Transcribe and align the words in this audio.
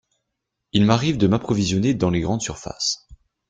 Il 0.71 0.85
m’arrive 0.87 1.19
de 1.19 1.27
m’approvisionner 1.27 1.93
dans 1.93 2.09
les 2.09 2.21
grandes 2.21 2.41
surfaces. 2.41 3.07